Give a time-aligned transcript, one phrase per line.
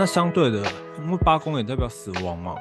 [0.00, 0.64] 那相对的，
[1.04, 2.56] 因为八宫也代表死亡嘛，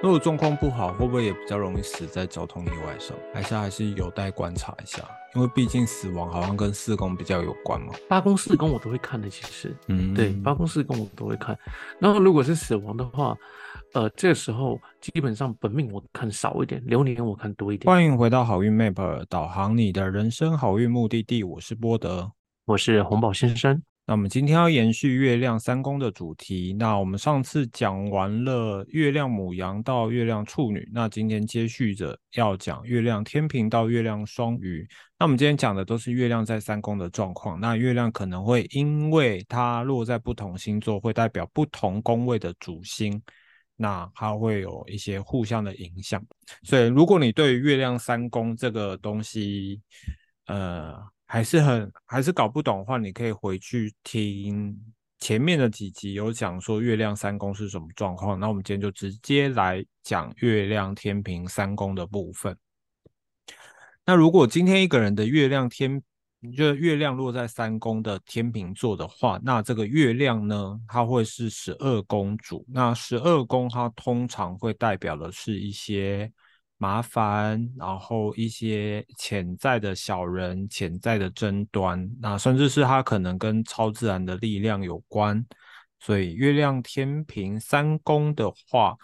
[0.00, 3.16] 如果状况不好，会不会也比较容易死在交通意外上？
[3.34, 5.02] 还是还是有待观察一下，
[5.34, 7.92] 因为毕竟死亡好像跟四宫比较有关嘛。
[8.08, 11.58] 八宫四宫我都会看的，其实，嗯，对，八宫四宫我都会看。
[11.98, 13.36] 然后如果是死亡的话，
[13.94, 17.92] 呃，这个时候基本上本命我看少一点，流年我看多一点。
[17.92, 22.30] 欢迎回到好运 Map，导航你的人生好运目的地，我是波德，
[22.66, 23.82] 我是红宝先生。
[24.08, 26.74] 那我们今天要延续月亮三宫的主题。
[26.78, 34.88] 那我们上次讲完了月亮母羊到月亮处女，那今天接续着要讲月亮天平到月亮双鱼。
[35.18, 37.60] 那我们今天讲的都是月亮在三宫的状况。
[37.60, 43.20] 那月亮可能会因为它落在不同星座，会代表不同宫位的主星，
[43.76, 46.24] 那它会有一些互相的影响。
[46.62, 49.82] 所以，如果你对月亮三宫这个东西，
[50.46, 50.96] 呃，
[51.30, 54.74] 还是很还是搞不懂的话，你可以回去听
[55.20, 58.40] 前面的几集，有讲说月亮三宫是什么状况。
[58.40, 62.56] 那我们今天就直接来讲月亮天平三宫的部分。
[64.06, 66.02] 那如果今天一个人的月亮天，
[66.56, 72.64] 就月亮落在三宫的天平座的话，那这个月亮呢，它会是十二宫主。
[72.72, 76.32] 那十二宫它通常会代表的是一些。
[76.78, 85.44] 麻烦，然后一些潜在的小人、潜在的争端，那甚至是他可能跟超自然的力量有关。
[85.98, 88.96] 所以月亮天平三宫的话，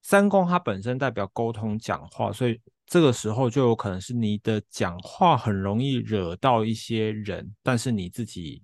[0.00, 8.62] 三宫它本身代表沟通讲话，所以这个时候就有可能是你的讲话很容易惹到一些人，但是你自己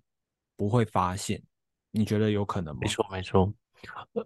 [0.56, 1.42] 不会发现。
[1.90, 2.80] 你觉得有可能吗？
[2.80, 3.52] 没错，没错。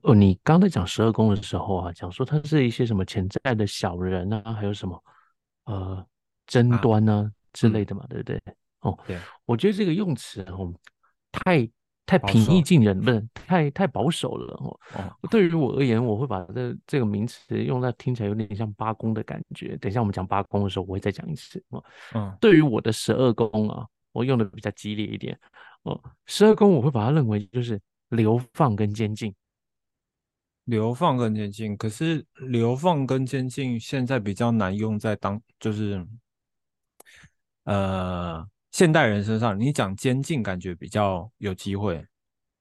[0.02, 5.04] 呃，你刚才讲十二宫的时候啊，讲说它是一些什么潜在的小人啊，还有什么
[5.64, 6.04] 呃
[6.46, 8.40] 争端啊之类的嘛，对不对？
[8.80, 10.72] 哦，对，我觉得这个用词哦，
[11.32, 11.68] 太
[12.06, 14.78] 太平易近人，不是太太保守了哦。
[15.30, 19.76] 对于我而言，我会把这这个名词用在听起来有点像八宫的感觉。
[19.78, 21.82] 等一下我们讲八宫的时候，我会再讲一次哦。
[22.14, 25.38] 嗯，对于我的十二宫啊，我用的比较激烈一点
[25.84, 25.98] 哦。
[26.26, 29.34] 十二宫我会把它认为就是流放跟监禁。
[30.64, 36.06] 流放跟监禁，可是流放跟监禁现在比较难用在当，就是
[37.64, 39.58] 呃现代人身上。
[39.58, 42.02] 你讲监禁，感觉比较有机会；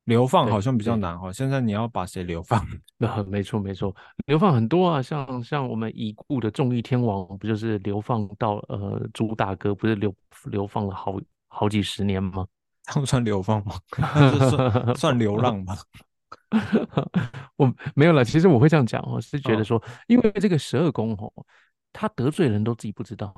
[0.03, 1.31] 流放好像比较难哈。
[1.31, 2.61] 现在你要把谁流放？
[2.97, 10.13] 那没错没错，流放很多啊，像像我们已故的众议天王，不就是流放到呃朱大哥，不是流
[10.51, 12.45] 流放了好好几十年吗？
[12.85, 13.75] 他们算流放吗？
[14.49, 15.77] 算算流浪吗？
[17.57, 18.23] 我没有了。
[18.23, 21.31] 其实我会这样讲哦，是觉得说，因为这个十二宫哦，
[21.91, 23.33] 他得罪人都自己不知道。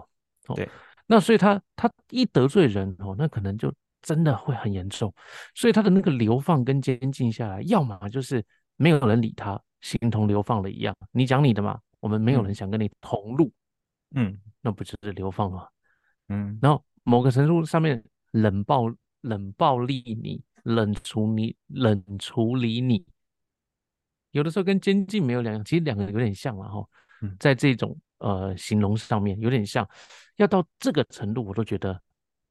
[0.55, 0.69] 对，
[1.07, 5.13] 那所以他他一得罪人哦，那可能就真的会很严重。
[5.53, 8.43] 所以他的那个流放跟监禁下来，要么就是
[8.75, 10.95] 没有人理他，形同流放了一样。
[11.11, 13.51] 你讲你的嘛，我们没有人想跟你同路。
[14.13, 15.67] 嗯，那不就是流放吗？
[16.29, 20.43] 嗯，然后某个程度上面冷暴冷暴力你。
[20.65, 23.05] 冷处理，冷处理你，
[24.31, 26.83] 有的时候跟监禁没有两样，其实两个有点像了哈。
[27.39, 29.87] 在这种呃形容上面有点像，
[30.37, 32.01] 要到这个程度，我都觉得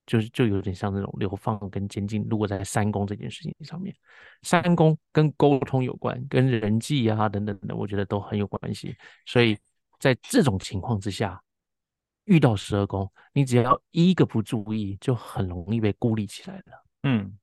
[0.06, 2.24] 就是就有点像那种流放跟监禁。
[2.30, 3.92] 如果在三宫这件事情上面，
[4.42, 8.96] 三宫跟沟通有关，跟人际啊等等的，我觉得都很有关系。
[9.26, 9.58] 所以
[9.98, 11.42] 在这种情况之下，
[12.26, 16.84] 遇到十二宫，你只要一个不注意，就很容易被孤立起来了。
[17.02, 17.36] 嗯。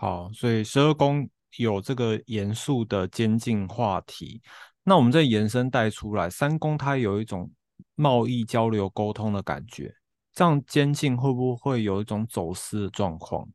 [0.00, 1.28] 好，所以十二宫
[1.58, 4.40] 有这个严肃的监禁话题，
[4.82, 7.50] 那我们再延伸带出来，三宫它有一种
[7.96, 9.94] 贸易交流沟通的感觉，
[10.32, 13.46] 这样监禁会不会有一种走私的状况？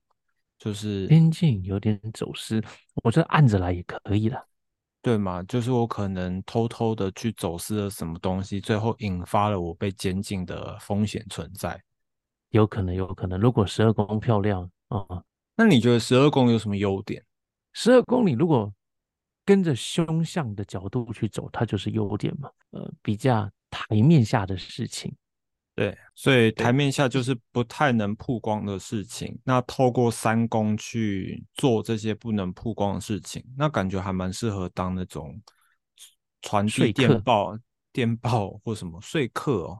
[0.59, 2.63] 就是监禁有点走私，
[3.03, 4.39] 我觉得按着来也可以了，
[5.01, 5.41] 对吗？
[5.47, 11.81] 就是我可能偷偷的去走私了什么东西，最后引发了我被监禁的风险存在，
[12.51, 13.39] 有可能，有可能。
[13.39, 15.23] 如果十二宫漂亮啊。
[15.57, 17.23] 那你觉得十二宫有什么优点？
[17.71, 18.73] 十二宫你如果
[19.45, 22.49] 跟着凶相的角度去走，它就是优点嘛。
[22.71, 25.15] 呃，比较台面下的事情，
[25.75, 29.37] 对，所以台面下就是不太能曝光的事情。
[29.43, 35.41] 那透过三宫去做这些不能曝光的事情，那感觉还蛮适合当那种
[36.41, 37.57] 传递电报、
[37.93, 39.79] 电报或什么说客哦。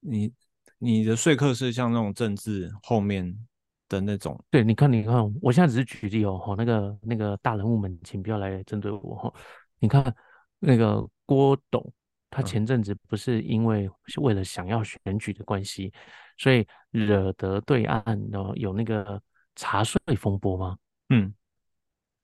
[0.00, 0.32] 你
[0.78, 3.46] 你的说客是像那种政治后面。
[3.88, 9.32] 的那种，对，你看，你看，我现在只是举例哦，哈，那个那个大人物们，请不要来针对我哈。
[9.78, 10.14] 你看
[10.58, 11.92] 那个郭董，
[12.30, 15.92] 他前阵子不是因为为了想要选举的关系，
[16.38, 19.20] 所以惹得对岸的有那个
[19.54, 20.76] 茶税风波吗？
[21.10, 21.32] 嗯，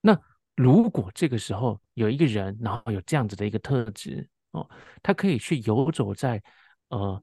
[0.00, 0.18] 那
[0.56, 4.68] 如果这个时候有一个人，然后有这样子的一个特质哦，
[5.02, 6.42] 他可以去游走在
[6.88, 7.22] 呃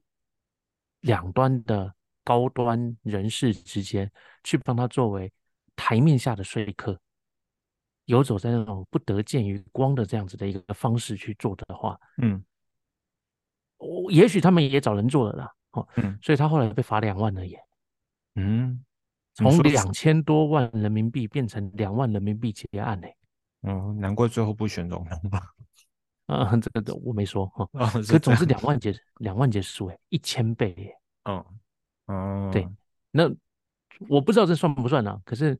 [1.02, 1.94] 两端的
[2.30, 4.08] 高端人士之间，
[4.44, 5.34] 去帮他作为
[5.76, 6.96] 台面下的说客，
[8.06, 12.44] 游走在那种不得见于光的这样子的一个方式去做的话，嗯，
[13.78, 17.60] 我也许他们也找人做了啦，哦，嗯，所以他后来被罚两万了耶，
[18.36, 18.86] 嗯，
[19.34, 23.08] 从两千多万人民币变成两万人民币结案呢。
[23.64, 25.52] 嗯，难怪最后不选总统吧？
[26.30, 27.68] 啊，这个我没说哈。
[28.08, 30.96] 可总是两万结两万结束哎，一千倍耶。
[31.24, 31.44] 嗯，
[32.10, 32.68] 哦，对，
[33.12, 33.30] 那
[34.08, 35.22] 我不知道这算不算呢？
[35.24, 35.58] 可是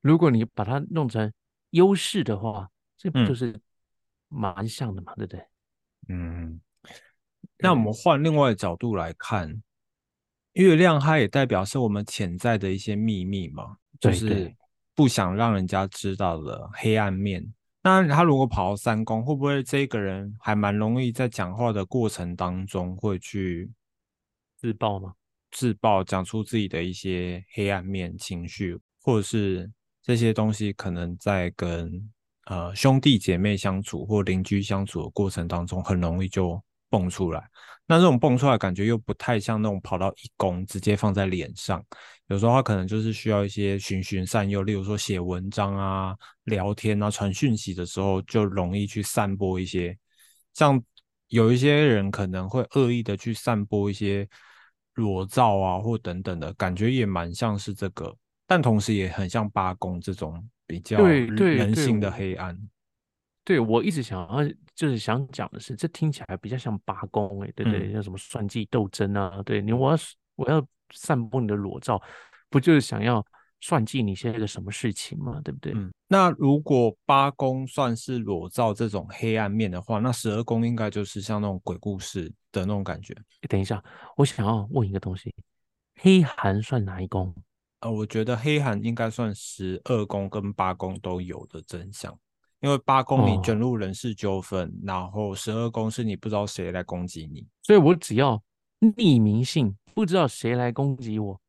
[0.00, 1.32] 如果你把它弄成
[1.70, 3.54] 优势的话，这不就是
[4.28, 5.14] 蛮像的嘛？
[5.14, 5.46] 对不对？
[6.08, 6.60] 嗯，
[7.58, 9.62] 那我们换另外角度来看，
[10.54, 13.76] 月亮它也代表是我们潜在的一些秘密嘛？
[14.00, 14.54] 就是。
[14.96, 17.52] 不想让人家知道的黑暗面。
[17.82, 23.72] 那他如果跑到三宫，会不会这个人还蛮容易在讲话的过程当中会去
[24.56, 25.14] 自爆吗？
[25.54, 29.70] 自爆，讲出自己的一些黑暗面情绪，或者是
[30.02, 31.90] 这些东西可能在跟
[32.46, 36.60] 呃兄弟姐妹相处或邻居相处的过程当中，很容易就
[36.90, 37.42] 蹦出来。
[37.86, 41.84] 那这种蹦出来感觉又不太像那种跑到一宫直接放在脸上。
[42.28, 49.96] 有时候他可能就是需要一些循循善诱，例如说写文章啊、聊天啊、传讯息的时候，就容易去散播一些，
[50.54, 50.82] 像
[51.28, 54.26] 有一些人可能会恶意的去散播一些
[54.94, 58.14] 裸照啊，或等等的感觉，也蛮像是这个，
[58.46, 62.58] 但同时也很像八公这种比较人性的黑暗。
[63.44, 64.42] 对我一直想要
[64.74, 69.98] 就是想讲的是，这听起来比较像八公哎，对对，像什么算计斗争啊，对你我要
[70.36, 70.66] 我要。
[70.92, 72.00] 散播你的裸照，
[72.50, 73.24] 不就是想要
[73.64, 75.40] 算计你现在个什么事情嘛？
[75.42, 75.72] 对不对？
[75.74, 75.90] 嗯。
[76.06, 83.16] 那如果八宫算是裸照这种黑暗面的话，那十二宫应该就是像那种鬼故事的那种感觉。
[83.48, 83.82] 等一下，
[84.18, 85.34] 我想要问一个东西：
[86.02, 87.34] 黑寒算哪一宫？
[87.80, 92.14] 呃，我觉得黑寒应该算十二宫跟八宫都有的真相，
[92.60, 98.42] 因为八宫你卷入人事纠纷，然后十二宫是你不知道谁来攻击你，所以我只要
[98.80, 99.74] 匿名性。
[99.94, 101.40] 不知道谁来攻击我，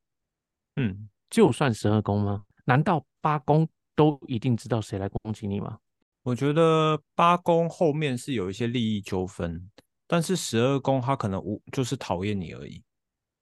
[0.76, 2.46] 嗯，就算十二宫吗？
[2.64, 5.80] 难道八宫都一定知道谁来攻击你吗？
[6.24, 9.70] 我觉得八宫后面是有一些利益纠纷，
[10.08, 12.82] 但是十二宫他可能无就是讨厌你而已，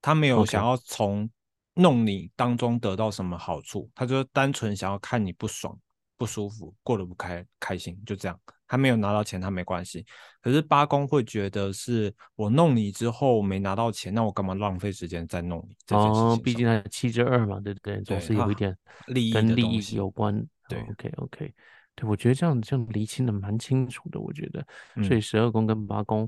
[0.01, 1.29] 他没有想要从
[1.75, 5.77] 弄你当中得到什么好处，他就单纯想要看你不爽、
[6.17, 8.39] 不舒服、过得不开开心，就这样。
[8.73, 10.03] 他没有拿到钱，他没关系。
[10.41, 15.95] 可是八公会觉得是我弄你之后没拿到钱，那我干嘛浪费时间再弄你？
[15.95, 18.01] 哦，毕竟他七之二嘛，对不对？
[18.01, 18.75] 总是有一点
[19.05, 20.43] 利益跟利益有关。
[20.67, 21.53] 对，OK OK，
[21.93, 24.19] 对我觉得这样这样厘清的蛮清楚的。
[24.19, 24.65] 我觉得，
[25.03, 26.27] 所以十二宫跟八宫，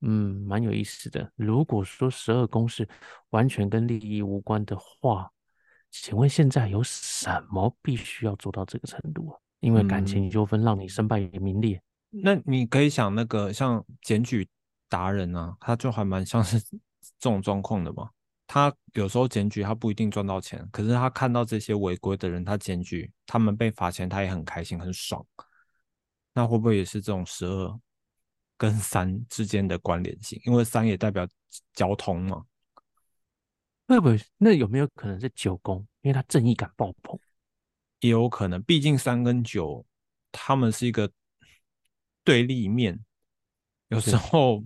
[0.00, 1.30] 嗯，蛮有意思的。
[1.36, 2.88] 如果说十二宫是
[3.28, 5.30] 完全跟利益无关的话，
[5.90, 9.36] 请问现在有什么必须要做到这个程度啊？
[9.64, 14.46] 因为感情纠纷让你身败名裂，那你可以想那个像检举
[14.90, 16.76] 达人啊，他就还蛮像是这
[17.20, 18.10] 种状况的嘛。
[18.46, 25.24] 他有时候检举他不一定赚到钱，可是他看到这些违规的人，他检举他们被罚钱，他也很开心很爽。
[26.34, 27.80] 那会不会也是这种十二
[28.58, 30.38] 跟三 之间的关联性？
[30.44, 31.26] 因为三也代表
[31.72, 32.44] 交通嘛。
[33.88, 35.78] 会不会那有没有可能是九宫？
[36.02, 37.18] 因为他正义感爆棚。
[38.04, 39.82] 也有可能，毕竟三跟九，
[40.30, 41.10] 他们是一个
[42.22, 43.02] 对立面。
[43.88, 44.60] 有时候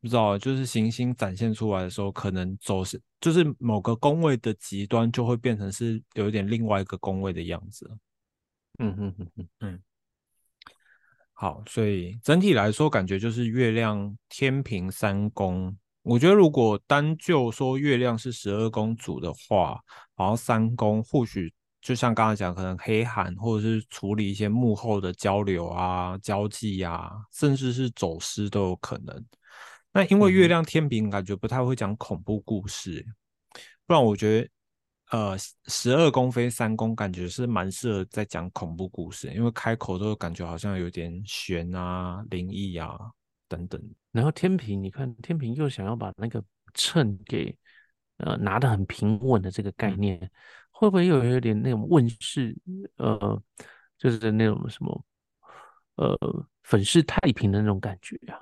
[0.00, 7.90] 不知道，就是行星展现出来的时候，可能走是就是某个宫位的极端，就会变成是有一点另外一个宫位的样子。
[8.78, 9.82] 嗯嗯嗯嗯嗯。
[11.32, 15.76] 好，所以整体来说，感觉就是月亮天平三宫。
[16.02, 19.80] 我觉得如果单就说月亮是十二宫主的话，
[20.14, 21.52] 然后三宫或许。
[21.80, 29.24] 就像刚才讲，可能黑函或者是处理一些幕后的交流啊、交际啊，甚至是走私都有可能。
[29.92, 33.06] 那因为月亮天平感觉不太会讲恐怖故事，
[33.86, 34.50] 不然我觉得，
[35.10, 42.98] 呃，十二宫飞三宫感觉是蛮适合在讲恐怖故事，因为开口都感觉好像有点悬啊、灵异啊
[43.48, 43.80] 等等。
[44.10, 46.42] 然后天平，你看天平又想要把那个
[46.74, 47.56] 秤给
[48.18, 50.30] 呃拿得很平稳的这个概念。
[50.78, 52.56] 会不会又有点那种问世，
[52.98, 53.42] 呃，
[53.98, 55.04] 就是那种什么，
[55.96, 56.16] 呃，
[56.62, 58.40] 粉饰太平的那种感觉呀？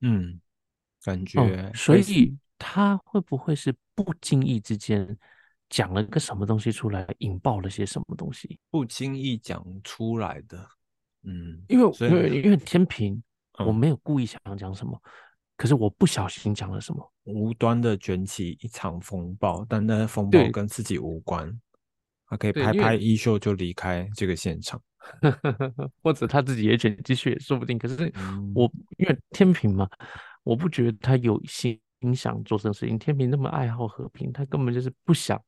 [0.00, 0.40] 嗯，
[1.04, 1.70] 感觉。
[1.74, 5.18] 所以他会不会是不经意之间
[5.68, 10.66] 讲了个什么东西出来，引爆了些什么东西，不经意讲出来的。
[11.24, 13.22] 嗯，因为因为因为天平，
[13.58, 14.98] 我没有故意想要讲什么，
[15.60, 21.54] 可是我不小心讲了什么，无端的卷起一场风暴，但那风暴跟自己无关，
[22.26, 24.80] 他可以拍拍衣袖就离开这个现场。
[26.02, 27.78] 或者他自己也卷进去也说不定。
[27.78, 28.10] 可是
[28.54, 29.86] 我因为天平嘛，
[30.44, 31.78] 我不觉得他有心
[32.14, 32.98] 想做这种事情。
[32.98, 35.38] 天平那么爱好和平，他根本就是不想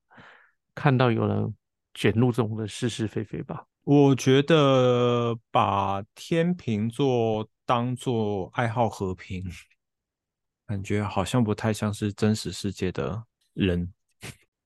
[0.75, 1.55] 看到有人
[1.95, 3.65] 卷入这种的是是非非吧。
[3.85, 9.43] 我觉得把天平座当做爱好和平，
[10.73, 13.93] 感觉好像不太像是真实世界的人。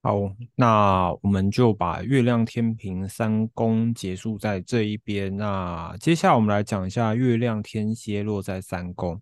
[0.04, 0.14] 好，
[0.54, 5.36] 那我们就把月亮天平三宫结束在这一边。
[5.36, 9.20] 那接下来我们来讲一下月亮天蝎落在三宫。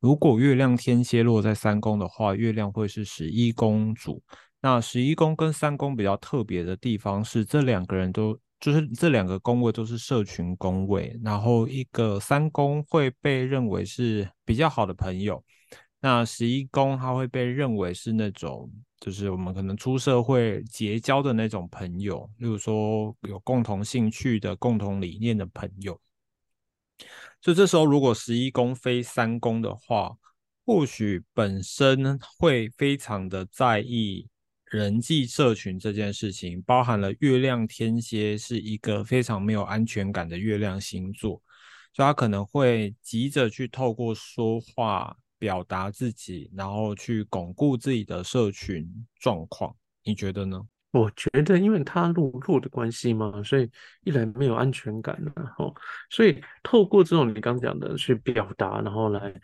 [0.00, 4.22] 如果月亮天蝎落在三宫的话，月亮会是十一宫主。
[4.62, 11.14] 那十一宫跟三宫比较特别的地方是，这两个人都就是这两个宫位都是社群宫位。
[11.22, 15.44] 然后一个三宫会被认为是比较好的朋友，
[16.02, 18.70] 那十一宫它会被认为是那种。
[19.00, 26.00] 就是我们可能出社会结交的那种朋友，例如说有共同兴趣的、共同理念的朋友。
[27.40, 30.16] 所以这时候，如果十一宫飞三宫的话，
[30.64, 34.28] 或许本身会非常的在意
[34.66, 41.42] 人际社群这件事情，包含了月亮天蝎是一个非常没有安全感的月亮星座，
[41.92, 45.16] 所以他可能会急着去透过说话。
[45.42, 50.64] 表达自己，然后去巩固自己的社群状况，你觉得呢？
[50.92, 53.68] 我觉得，因为他路弱的关系嘛，所以
[54.04, 55.74] 一来没有安全感，然后
[56.10, 59.34] 所以透过这种你刚讲的去表达，然后来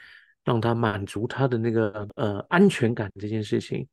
[0.44, 3.84] 让他满足他的那个呃安全感这件事情，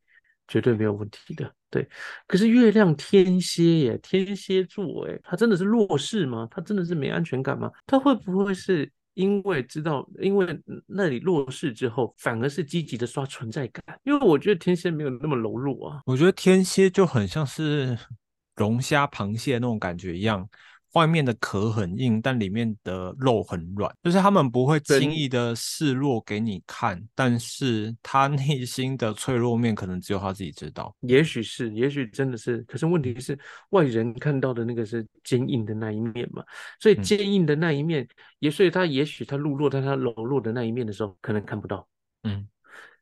[0.47, 1.51] 绝对没有问题的。
[1.71, 1.89] 对，
[2.27, 6.47] 可是月亮天蝎耶，天蝎座哎，他真的是弱势吗？
[6.51, 7.71] 他真的是没安全感吗？
[7.87, 8.91] 他会不会是？
[9.15, 10.45] 因为知道，因为
[10.85, 13.83] 那里落势之后，反而是积极的刷存在感。
[14.03, 17.97] 因为我觉得天蝎没有那么柔弱啊，我觉得天蝎就很像是
[18.57, 20.47] 龙虾、螃蟹那种感觉一样。
[20.95, 30.95] 外面的壳很硬，但里面的肉很软，就是他们不会轻易的示弱给你看，但是他 内心的脆弱面可能只有他自己知道。
[31.01, 33.37] 也许是，也许真的是，可是问题是
[33.71, 36.41] 外人看到的那个是坚硬的那一面嘛？
[36.79, 38.07] 所以坚硬的那一面，
[38.39, 41.85] 也所以他也许他露落在他柔弱的那一面的时候，可能看不到。
[42.23, 42.47] 嗯，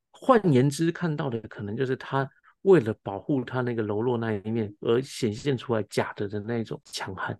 [0.09, 2.27] 换言之，看到的可能就是他
[2.63, 7.38] 为了保护他那个柔弱那一面而显现出来假的的那一种强悍。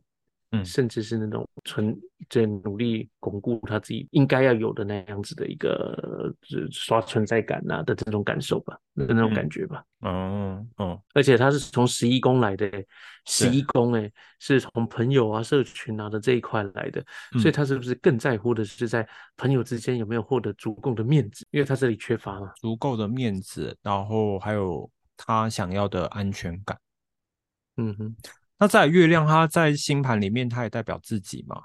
[0.54, 6.32] 嗯，甚至是那种纯在努力巩固他自己应该要有的那样子的一个
[6.72, 9.84] 刷存在感呐的这种感受吧，的那种感觉吧。
[10.02, 12.70] 哦哦，而且他是从十一宫来的，
[13.26, 17.04] 十一宫哎，是从朋友啊、社群啊的这一块来的，
[17.40, 21.48] 所以他是不是更在乎的是在朋友之间有没有获得足够的面子？
[21.50, 26.78] 因为他这里缺乏了足够的面子，然后还有他想要的安全感。
[27.78, 28.16] 嗯哼。
[28.64, 31.62] 那在月亮，它在星盘里面，它也代表自己嘛。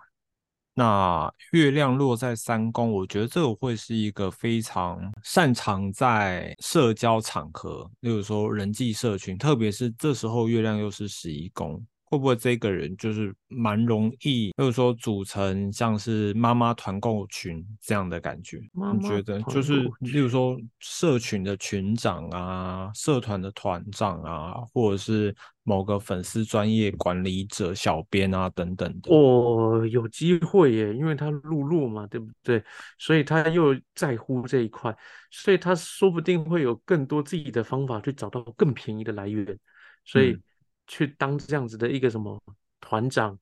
[0.74, 11.80] 那月亮落在三宫，我觉得这个会是一个非常擅长在社交场合，例如说人际社群，特别是这时候月亮又是十一宫。
[12.10, 18.58] 会不会这个人就是蛮容易，就是说组成像是妈妈团购群这样的感觉？
[18.94, 25.34] 你觉得就是，例如说社群的群长啊，社团的团长啊，或者是
[25.64, 29.14] 某个粉丝专业管理者、小编啊等等的。
[29.14, 32.62] 哦，有机会耶，因为他入落嘛，对不对？
[32.98, 34.96] 所以他又在乎这一块，
[35.30, 39.58] 所以他说不定会有更多自己的方法去找到更便宜的来源，
[40.06, 40.38] 所以。
[40.88, 42.42] 去当这样子的一个什么
[42.80, 43.38] 团长，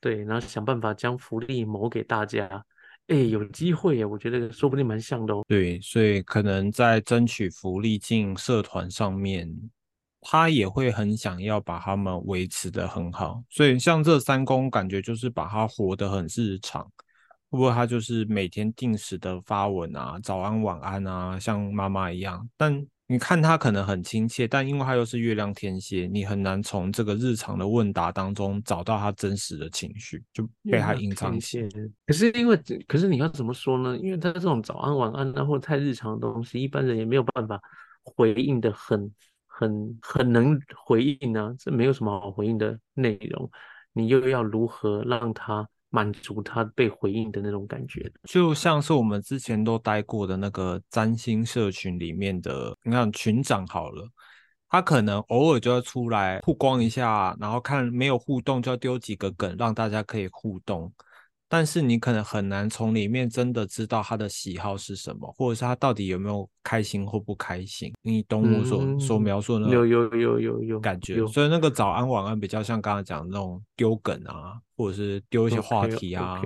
[0.00, 2.64] 对，然后想办法将福利谋给大家，
[3.08, 5.44] 哎，有机会耶，我觉得说不定蛮像的哦。
[5.46, 9.54] 对，所以可能在争取福利进社团上面，
[10.22, 13.42] 他也会很想要把他们维持的很好。
[13.50, 16.82] 所以像这三公，感觉就是把他活得很日常，
[17.50, 22.86] 会不会他就是每天定时的发文啊，早安晚安啊，像妈妈一样，但。
[23.10, 31.68] 你看他可能很亲切，但因为他又是月亮天蝎，你很难从这个日常的问答当中找到他真实的情绪，就被他隐藏起来。
[32.06, 32.54] 可是因为，
[32.86, 33.96] 可是你要怎么说呢？
[33.96, 37.58] 因为他这种早安晚安啊，或太日常的东西，一般人也没有办法
[38.02, 39.10] 回应的很、
[39.46, 41.54] 很、很能回应啊。
[41.58, 43.50] 这没有什么好回应的内容，
[43.94, 45.66] 你又要如何让他？
[45.90, 54.06] 满足他被回应的那种感觉，就像是我们之前都待过的那个占星社群里面的，你看群长好了，
[54.68, 60.92] 他可能偶尔就要出来曝光一下，然后看没有互动就要丢几个梗让大家可以互动。
[61.48, 67.92] 但是你可能很难从里面真的知道他的喜好是什么，或者是他到底有没有开心或不开心。
[68.02, 76.40] 你懂我所所描述的那有有有有有感觉，所以那个早安晚安比较像刚刚讲的那种丢梗啊，或者是丢一些话题啊。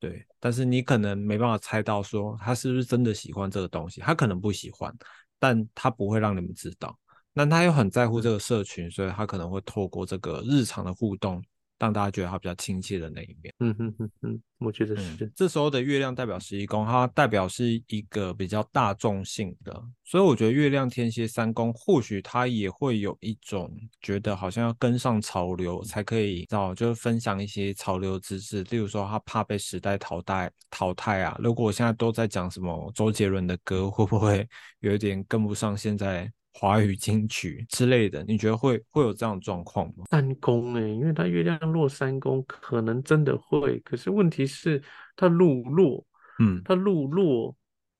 [0.00, 4.92] 对，但是你可能没办法猜到说他是不是真的喜欢这个东西，他可能不喜欢，
[5.38, 6.98] 但他不会让你们知道。
[7.32, 11.42] 那他又很在乎这个社群，所以他可能会透过这个日常的互动。
[11.78, 13.54] 让大家觉得他比较亲切的那一面。
[13.60, 15.30] 嗯嗯嗯嗯，我觉得是。
[15.36, 28.62] 这时候的月亮代表十一宫，它代表是一个比较大众性的，所以我觉得月亮天蝎三宫或许它也会有一种觉得好像要跟上潮流才可以，知道就是分享一些潮流知识。
[28.64, 31.36] 例如说他怕被时代淘汰淘汰啊。
[31.40, 34.48] 如果我现在都在讲什么周杰伦的歌，会不会
[34.80, 36.32] 有一点跟不上现在？
[36.58, 40.04] 华语金曲之类的，你觉得会会有这样的状况吗？
[40.10, 43.78] 三宫哎，因为他月亮落三宫，可能真的会。
[43.80, 44.82] 可是问题是，
[45.16, 46.02] 他路落，
[46.38, 47.54] 嗯，他路落，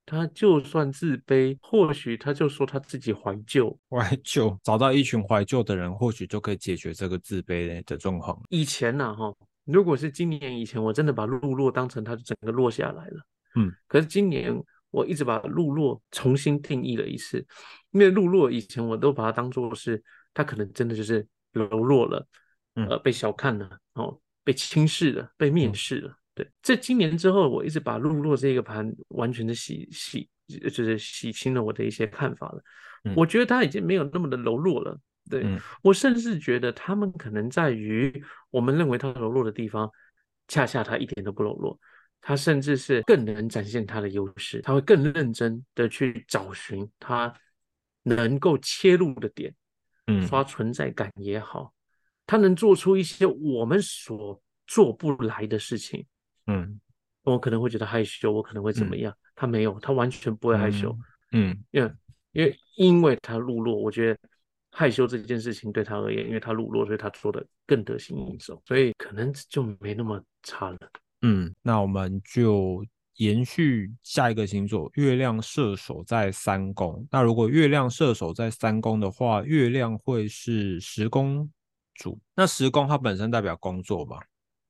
[0.07, 8.41] 他就算自卑，或许他就说他自己怀旧，怀旧，找到一群怀旧的人，或许就可以解决这个自卑的状况。
[8.49, 9.31] 以前呢，哈，
[9.67, 13.21] 如果是今年以前，我真的把路落当成他整个落下来了，
[13.57, 14.59] 嗯，可是今年。
[14.97, 17.45] 我一直把路落重新定义了一次，
[17.91, 22.27] 因为路落以前我都把它当做是，它可能真的就是柔弱了，
[22.75, 26.17] 呃，被小看了，哦，被轻视了，被蔑视了。
[26.35, 30.27] 对，在今年之后，我一直把路落这个盘完全的洗洗，
[30.73, 32.63] 就是洗清了我的一些看法了。
[33.15, 34.99] 我觉得它已经没有那么的柔弱了。
[35.29, 35.45] 对
[35.83, 39.91] 我甚至觉得他们可能在于我们认为它柔弱的地方，
[40.49, 41.79] 恰恰它一点都不柔弱。
[42.21, 47.33] 他甚至是更能展现他的优势，他会更认真的去找寻他
[48.03, 49.55] 能够切入的点，
[50.07, 51.73] 嗯，刷存在感也好，
[52.27, 56.05] 他能做出一些我们所做不来的事情，
[56.47, 56.81] 嗯，
[57.23, 59.17] 我可能会觉得害羞，我可能会怎么样？
[59.35, 60.97] 他没有，他完全不会害羞，
[61.33, 61.93] 嗯，因为
[62.33, 64.19] 因为因为他入落，我觉得
[64.71, 70.79] 害羞这件事情对他而言，因为他入落，所以他做的更得心应手，所以可能就没那么差了。
[71.23, 72.85] 嗯，那我们就
[73.17, 77.07] 延续下一个星座，月亮射手在三宫。
[77.11, 81.51] 那如果月亮射手在三宫的话，月亮会是十宫
[81.95, 82.21] 主。
[82.35, 84.19] 那十宫它本身代表工作嘛，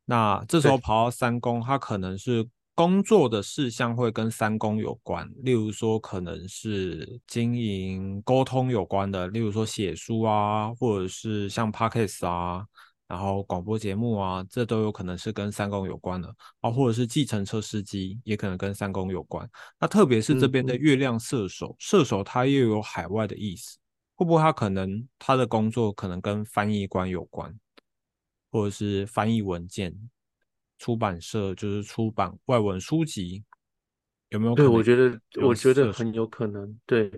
[0.05, 12.65] 那这时候跑到三宫，它可能是工作的事项会跟三宫有关，例如说可能是经营、沟通有关的，例如说写书啊，或者是像 Podcast 啊。
[13.09, 19.49] 然后广播节目啊，这都有可能是跟三公有关的啊，或者是计程车司机也可能跟三公有关。
[19.79, 23.79] 那特别是这边的月亮射手，射手他又有海外的意思，
[24.17, 27.57] 会不会他可能他的工作可能跟翻译官有关，
[28.51, 29.95] 或者是翻译文件、
[30.79, 33.45] 出版社就是出版外文书籍，
[34.31, 34.55] 有没有？
[34.57, 37.11] 对，我觉得我觉得很有可能，对。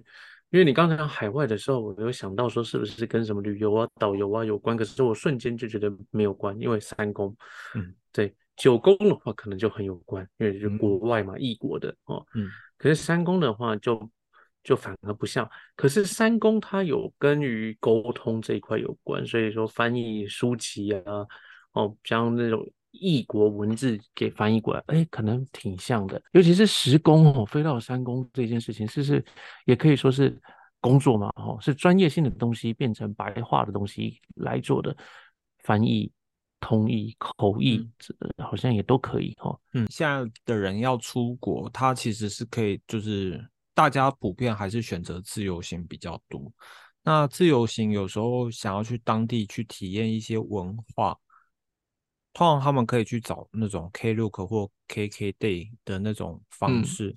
[0.51, 7.37] 因为你刚才讲海外的时候，我有想到说是不是跟什么旅游啊、导游啊有关，可是我瞬间就觉得没有关，因为三公，
[7.75, 14.11] 嗯，对，九宫的话可能就很有关，因为是国外嘛，异国的哦，嗯，可是三公的话就
[14.65, 21.27] 就反而不像，可是三公它有跟于沟通这一块有关，所以说翻译书籍啊，
[21.73, 22.67] 哦，像那种。
[22.91, 26.21] 异国文字给翻译过来，哎，可能挺像的。
[26.33, 29.25] 尤其是十宫哦，飞到三宫这件事情，是是
[29.67, 30.41] 也可以说是
[30.81, 34.97] 工作嘛，哦，是专业性的东西变成白话的东西来做的
[35.59, 36.11] 翻译、
[36.61, 37.89] 通译、口译，
[38.39, 39.57] 好像也都可以哈。
[39.75, 46.51] 嗯，现在的人要出国，他其实是可以，就是大家普遍还是选择自由行比较多。
[47.05, 51.17] 那自由行有时候想要去当地去体验一些文化。
[52.33, 57.17] 通常他们可以去找那种 Klook 或 KKday 的那种方式。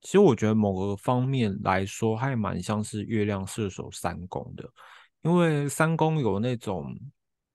[0.00, 4.68] 其实我觉得某个方面来说，还蛮像是月亮射手三宫的，
[5.22, 6.96] 因为三宫有那种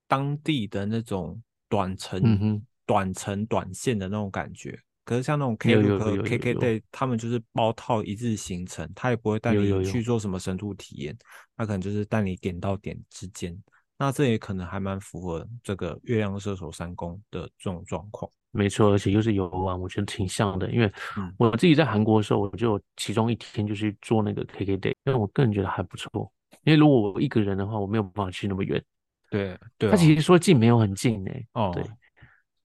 [0.08, 4.78] 当地的那种短程、短程短线的那种感觉。
[5.06, 11.18] 可是像那种 Klook、KKday，他们就是包套一日行程，他也不会带你去做什么深度体验，
[11.56, 13.58] 他可能就是带你点到点之间。
[14.04, 20.70] 那这也可能还蛮符合这个月亮射手三宫的这种状况，没错，而且又是游玩，我觉得挺像的。
[20.70, 20.92] 因为
[21.38, 26.30] 我自己在韩国的时候，我就其中一天就去做那个 KK day，因为我个人觉得还不错。
[26.66, 28.84] 因为如果我一个人的话，我没有办法去那么远。
[29.30, 31.48] 对对，他其实说近没有很近诶。
[31.54, 31.84] 哦，对，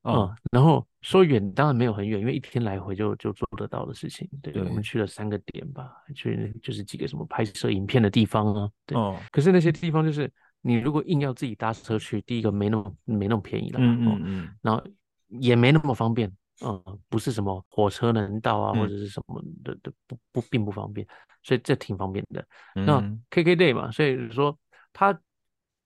[0.03, 4.29] 嗯，然后说远当然没有很远，因为一天来回就就做得到的事情。
[4.42, 8.68] 对，我们去了三个点吧，去就是几个什么拍摄影片的地方啊。
[8.85, 10.29] 对，哦可是那些地方就是
[10.61, 14.83] 你如果硬要自己搭车去，第一个没那么没那么便宜了，嗯嗯嗯，然后
[15.29, 16.31] 也没那么方便，
[16.64, 21.07] 嗯，不是什么火车能到啊，或者是什么的的不不并不方便，
[21.42, 22.47] 所以这挺方便的。
[22.75, 24.59] 那 K K Day 嘛，所以说
[24.92, 25.18] 他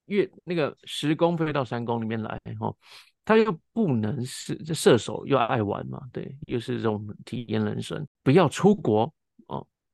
[0.07, 2.77] 越那个十公飞到三公里面来，哦。
[3.25, 6.03] 他又不能是这射手，又爱玩嘛？
[6.13, 9.13] 对，又是这种体验人生，不要出国哦，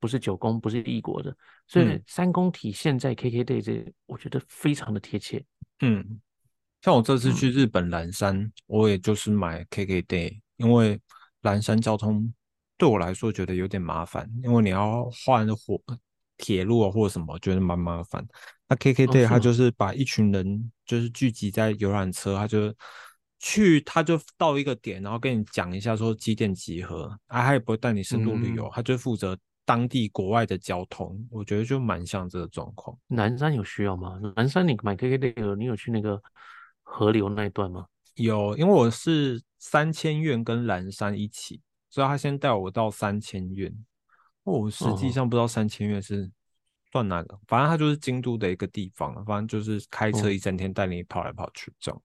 [0.01, 1.35] 不是九宫，不是异国的，
[1.67, 5.45] 所以三宫体现在 K K Day 这，我觉得非常的贴切。
[5.81, 6.21] 嗯，
[6.83, 11.01] 像我这次去日本蓝山，我也就是买 K K Day，因为
[11.43, 12.33] 蓝山交通
[12.77, 15.81] 对我来说觉得有点麻烦，因为你要换火
[16.37, 18.27] 铁路啊或者什么，觉得蛮麻烦。
[18.69, 22.75] 那 K K Day 他就是把一群人就是聚集在游览车，他就。
[23.41, 32.97] 去他就到一个点，然后跟你讲一下说几点集合，啊，他也不会带你深度旅游，他就负责当地国外的交通，我觉得就蛮像这个状况。
[33.07, 34.19] 南山有需要吗？
[34.35, 36.19] 南山你买 K K 的，你有去那个
[36.83, 37.85] 河流那一段吗？
[38.15, 43.71] 有，因为我是三千院跟蓝山一起，所以他先带我到三千院。
[44.43, 46.31] 我实际上不知道三千院是
[46.91, 52.03] 算哪个，反正它就是京都的一个地方，反正就是开车一整天带你跑来跑去这样。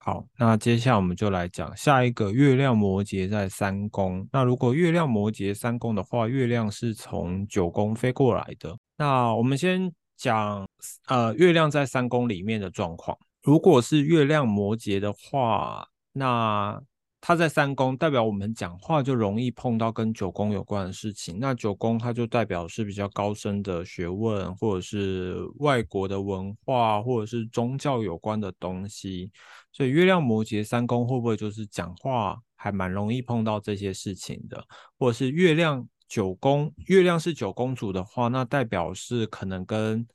[0.00, 4.26] 好，那接下来我们就来讲下一个月亮摩羯在三宫。
[4.32, 8.74] 那如果月亮摩羯三宫的话，月亮是从九宫飞过来的。
[8.96, 10.66] 那我们先讲
[11.08, 13.18] 呃月亮在三宫里面的状况。
[13.42, 16.80] 如果是月亮摩羯的话，那
[17.20, 21.38] 他在三宫，代表我们讲话就容易碰到跟九宫有关的事情。
[21.40, 29.30] 那九宫它就代表是比较高深的学问，或者是外国的文化，或者是宗教有关的东西。
[29.72, 34.64] 所以月亮摩羯三宫会不会就是讲话还蛮容易碰到这些事情的？
[34.98, 40.06] 或者是月亮九宫，月亮是九宫主的话，那代表是可能跟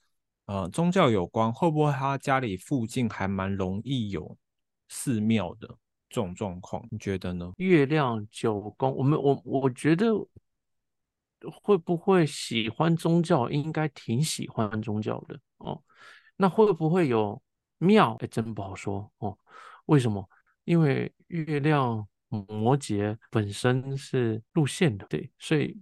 [0.45, 4.37] 呃宗教有关，会不会他家里附近还蛮容易有
[4.89, 5.77] 寺庙的？
[6.09, 7.51] 这种状况，你觉得呢？
[7.57, 10.13] 月亮九宫，我们我我觉得
[11.63, 13.49] 会不会喜欢宗教？
[13.49, 15.81] 应该挺喜欢宗教的哦。
[16.35, 17.41] 那会不会有
[17.83, 18.15] 庙？
[18.21, 19.37] 哎，真不好说哦。
[19.87, 20.27] 为什么？
[20.63, 25.77] 因为月亮摩羯本身是路线的，对，所以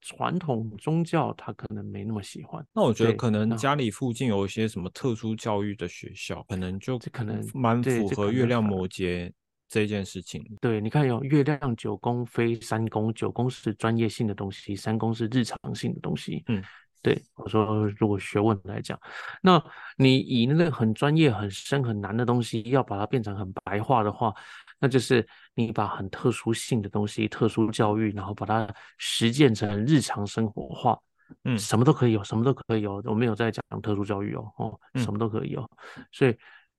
[0.00, 2.66] 传统宗教他可能没那么喜欢。
[2.74, 9.32] 那我觉得可能家里附近有一些什么特殊教育的学校，可能就可能蛮符合月亮摩羯。
[9.66, 16.44] 这件事情，对，你看有月亮九宫非三宫，九宫是专业性的东西，三宫是日常性的东西。
[16.46, 16.62] 嗯，
[17.04, 18.98] 对我说，如果学问来讲，
[19.42, 19.62] 那
[19.96, 24.34] 你以那个很专业、很深、很难的东西，要把它变成很白话的话，
[24.80, 28.66] 那就是你把很特殊性的东西、特殊教育，然后把它
[28.98, 30.98] 实践成日常生活化。
[31.44, 35.70] 嗯，什么都可以有，什么都可以有，我没有在讲特殊教育哦，哦，什么都可以有，
[36.10, 36.36] 所以。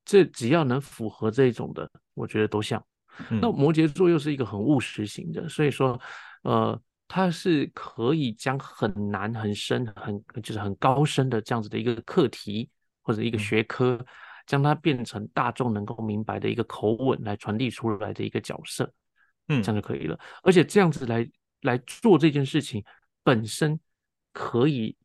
[0.07, 2.79] 这只要能符合这种的，我觉得都像。
[3.27, 5.99] 那摩羯座又是一个很务实型的，所以说，
[6.43, 12.69] 呃，它是可以将很难、很深、很就是很高深的这样子的一个课题
[13.01, 14.03] 或者一个学科，
[14.47, 18.91] 将它变成大众能够明白的一个口吻来传递出来的一个角色，
[19.47, 20.19] 嗯，这样就可以了。
[20.43, 21.29] 而且这样子来
[21.61, 22.83] 来做这件事情
[23.23, 23.79] 本身，
[24.33, 24.97] 可以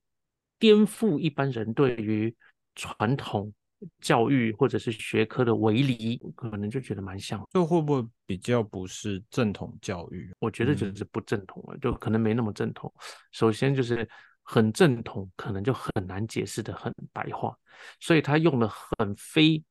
[0.59, 2.35] 颠覆一般人对于
[2.75, 3.53] 传统。
[4.01, 7.43] 教育或者是学科的围篱，可能就觉得蛮像。
[7.51, 10.31] 这会不会比较不是正统教育？
[10.38, 12.93] 我觉得就是不正统了，就可能没那么正统。
[13.33, 14.09] 首先就是
[14.43, 17.57] 很正统，可能就很难解释的很白话，
[18.01, 19.62] 所以他用了很非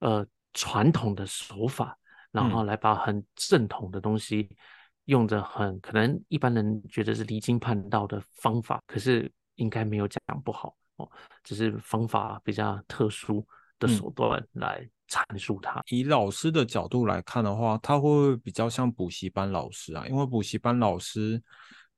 [0.00, 1.96] 呃传统的手法，
[2.32, 4.48] 然后来把很正统的东西
[5.04, 10.76] 用着很可能一般人觉得是离经叛道的方法，可是应该没有讲不好。
[11.44, 13.46] 只是方法比较特殊
[13.78, 15.82] 的手段来阐述它。
[15.88, 21.42] 以老师的角度来看的话，他会会比较像补习班老师啊，因为补习班老师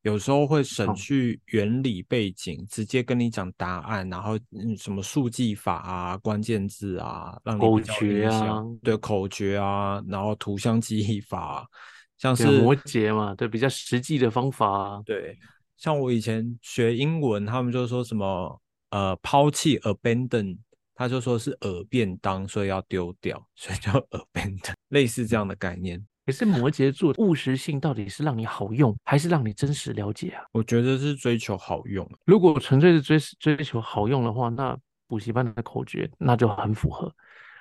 [0.02, 11.68] 有时候会省去原理背景，直接跟你讲答案，然后嗯什么速记法啊、关键字啊，让你口诀啊，对口诀啊，然后图像记忆法，
[12.16, 14.66] 像是摩羯嘛，对比较实际的方法。
[14.66, 15.36] 啊对，
[15.76, 18.61] 像我以前学英文，他们就说什么。
[18.92, 20.58] 呃，抛弃 abandon，
[20.94, 25.98] 他就说是耳便当，所以要丢掉，所以叫 abandon，类似这样的概念。
[26.26, 30.44] 可是摩羯座务实性到底是让你好用，还是让你真实了解啊？
[30.52, 32.06] 我觉得是追求好用。
[32.26, 34.78] 如果纯粹是追追求好用的话，那
[35.08, 37.10] 补习班的口诀那就很符合。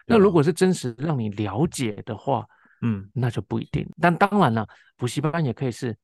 [0.06, 2.46] 那如果是真实让你了解的话，
[2.82, 3.88] 嗯，那就不一定。
[4.02, 4.68] 但当然了，
[4.98, 5.96] 补习班也可以是。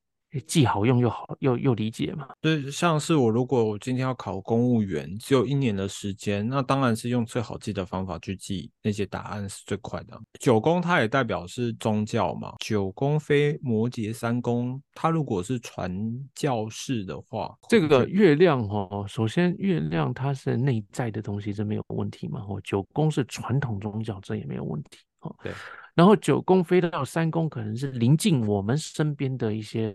[0.46, 2.28] 既好用又好又又理解嘛？
[2.42, 10.20] 对，像是我如果我今天要考公务员，只有一年的时间，那当然是用最好记的方法去记那些答案是最快的。
[10.40, 15.98] 九宫它也代表是宗教嘛，九宫非摩羯三宫，它如果是传
[16.36, 22.46] 教士的话，这个月亮哦，首先月亮它是内在的东西，这没有问题嘛。
[22.48, 25.00] 哦，九宫是传统宗教，这也没有问题。
[25.28, 25.52] 哦，对。
[25.94, 29.92] 然后九宫飞到三宫，可能是临近我们身边的一些，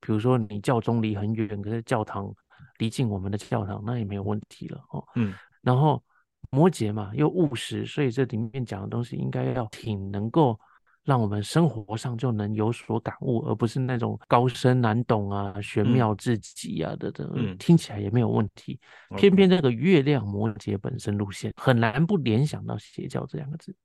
[0.00, 2.32] 比如说你教宗离很远，可是教堂
[2.78, 5.04] 离近我们的教堂，那也没有问题了哦。
[5.14, 5.34] 嗯。
[5.60, 6.02] 然后
[6.50, 10.58] 摩羯嘛，又务实，所以这里面讲的东西应该要挺能够
[11.04, 18.80] 让我们生活上就能有所感悟，而不是那种高深难懂啊、玄妙至极啊的的，听起来也没有问题。
[19.16, 23.76] 偏偏这个月亮摩羯本身路线很难不联想到邪教这两个字。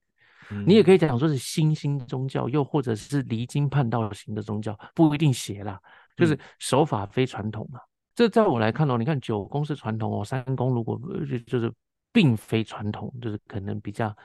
[0.65, 5.79] 你也可以讲说是新兴宗教，又或者是离经叛道型的宗教，不一定邪啦，
[6.15, 7.79] 就是手法非传统嘛。
[8.15, 11.71] 这在我来看哦，你看九宫是传统哦，三宫如果就就是
[12.12, 14.15] 并非传统，就是可能比较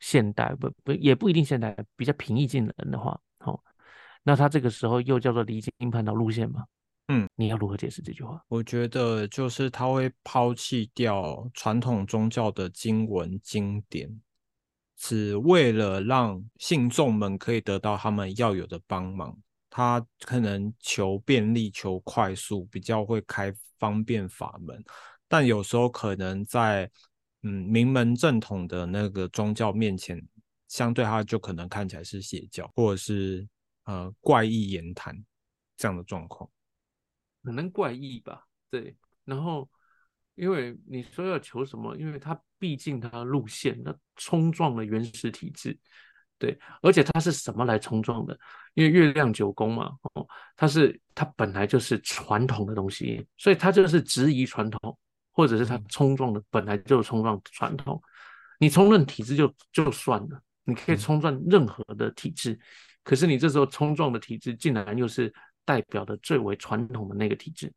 [0.00, 3.58] 现代，不不也不一定现代，比较平易近人的话，哦，
[4.22, 6.64] 那他这个时候又叫做离经叛道路线嘛？
[7.08, 8.42] 嗯，你要如何解释这句话？
[8.48, 14.10] 我觉得就是他会抛弃掉传统宗教的经文经典。
[14.96, 19.36] 只为了让信众们可以得到他们要有的帮忙，
[19.68, 24.82] 他可能求便利、求快速，比较会开方便法门，
[25.28, 26.90] 但有时候可能在
[27.42, 30.20] 嗯名门正统的那个宗教面前，
[30.68, 33.46] 相对他就可能看起来是邪教，或者是
[33.84, 35.14] 呃怪异言谈
[35.76, 36.50] 这样的状况，
[37.44, 38.46] 可能怪异吧。
[38.70, 39.68] 对，然后。
[40.36, 41.96] 因为你说要求什么？
[41.96, 45.76] 因为它毕竟它路线，它冲撞了原始体制，
[46.38, 48.38] 对，而且它是什么来冲撞的？
[48.74, 54.98] 因为月亮九宫嘛，哦，它是它本来就是传统的东西，所以它就是质疑传统，
[55.32, 58.00] 或者是它冲撞的本来就冲撞传统。
[58.58, 62.58] 你冲撞体制就就算了，你可以冲撞任何的体制，
[63.02, 65.32] 可是你这时候冲撞的体制，竟然又是
[65.64, 67.72] 代表的最为传统的那个体制。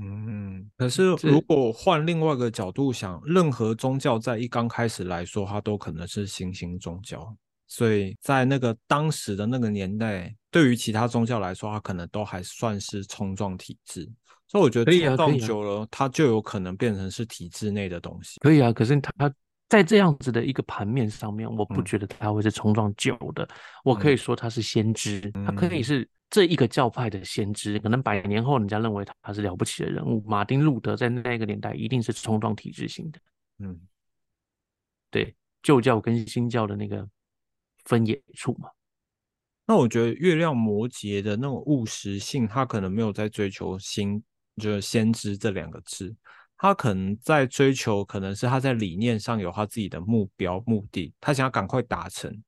[0.00, 7.32] 嗯，可是如果换另外一个角度想，任何宗教在一刚开始来说，它都可能是新兴宗教，
[7.68, 14.10] 所以在那个当时的那个年代，对于其他宗教来说，它可能都还算是冲撞体制。
[14.48, 18.40] 所以我觉得冲撞久了，它就有可能变成是体制内的东西。
[18.40, 19.32] 可以啊，可是它
[19.68, 23.48] 在这样子的一个盘面上面，我不觉得它会是冲撞久的。
[23.84, 26.08] 我可以说它是先知，它可以是。
[26.34, 30.20] 这一个教派的先知，可能百年后人家认为他是了不起的人物。
[30.26, 33.20] 马丁路德在那个年代一定是冲撞体制型的。
[33.60, 33.80] 嗯，
[35.12, 37.08] 对，旧教跟新教的那个
[37.84, 38.68] 分野处嘛。
[39.64, 44.20] 那我觉得月亮摩羯的那种务实性，他可能没有在追求新，
[44.56, 46.12] 就是先知这两个字，
[46.56, 52.42] 他可能在追求，可能是他在理念上有他自己的目标目的，他想要赶快达成，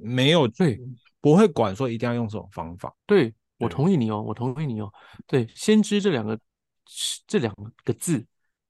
[0.00, 0.80] 没有对。
[1.20, 4.92] 不会管说一定要用这种方法，对我同意你哦，我同意你哦。
[5.24, 6.36] 对，先知这两个
[7.28, 8.26] 这两个字，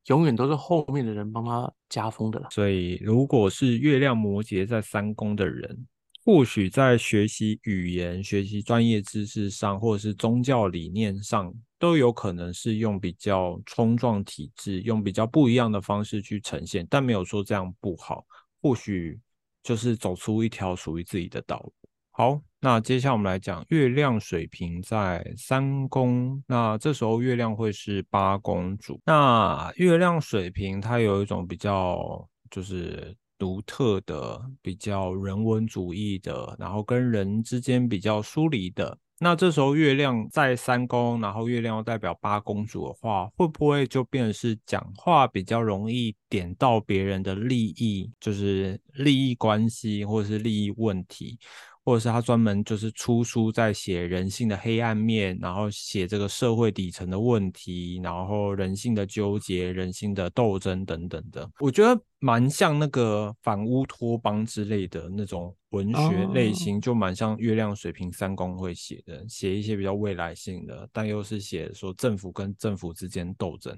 [0.08, 2.48] 永远都是后面的人帮他加封的了。
[2.50, 5.86] 所以，如果是月亮摩羯在三宫的人，
[6.26, 18.26] 或许在学习语言、学习专业知识上，或者是宗教理念上，都有可能是用比较冲撞体制，用比较不一样的方式去呈现，但没有说这样不好。
[18.60, 19.18] 或许
[19.62, 21.72] 就是走出一条属于自己的道路。
[22.10, 29.00] 好，那接下来我们来讲月亮水瓶在三宫，那这时候月亮会是八宫主。
[29.06, 38.98] 那月亮水瓶它有一种比较就是独特的、比较人文主义的，然后跟人之间比较疏离的。
[39.22, 51.38] 那这时候月亮在三宫，然后月亮又代表八公主的话，会不会就变成是讲话比较容易点到别人的利益，就是利益关系或者是利益问题？
[51.84, 73.76] 或者是他专门就是出书在写人性的黑暗面，然后写这个社会底层的问题，然后人性的纠结、人性的斗争等等的，我觉得蛮像那个反乌托邦之类的那种文学类型，就蛮像月亮水平三公会写的，写一些比较未来性的，但又是写说政府跟政府之间斗争。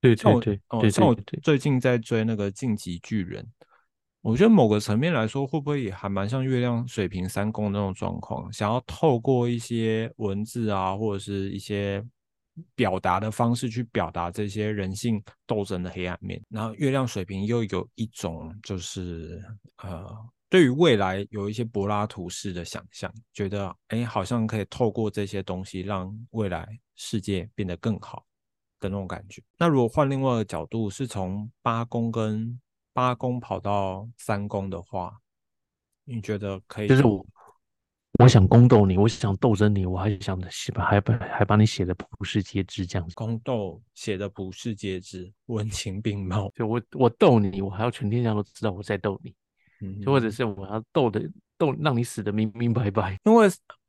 [0.00, 3.46] 对对对，哦，像我最近在追那个晋级巨人。
[4.22, 8.50] 我觉得某个层面来说，会不会也还蛮像月亮水平三宫那种状况？
[8.52, 12.00] 想要透过一些文字啊，或者是一些
[12.76, 16.40] 表达的方式去表达这些人性斗争的黑暗面。
[16.48, 19.42] 然后月亮水平又有一种就是
[19.78, 20.06] 呃
[20.48, 28.24] 对于未来有一些柏拉图式的想象，觉得哎，好像可以透过这些东西让未来世界变得更好
[28.78, 29.42] 的那种感觉。
[29.58, 32.60] 那如果换另外一个角度，是从八宫跟
[32.92, 35.18] 八宫跑到三宫的话，
[36.04, 36.88] 你觉得可以？
[36.88, 37.24] 就是我，
[38.18, 43.14] 我想宫斗你，我想斗争你，我还想写把还把还把你写的普世皆知这样子。
[43.14, 46.50] 宫斗写的普世皆知，文情并茂。
[46.54, 49.34] 就我我斗你，我还要全天下都知道我在斗你。
[49.80, 51.20] 嗯就或者是我要斗的
[51.58, 53.18] 斗，让你死的明明白白。
[53.24, 53.48] 因为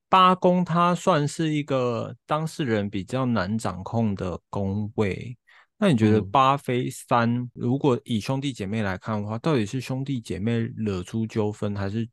[0.10, 5.38] 八宫它算是一个当事人比较难掌控的宫位。
[5.78, 12.08] 那你觉得八飞三，如果以兄弟姐妹来看的话，到底是兄弟姐妹惹出纠纷，还是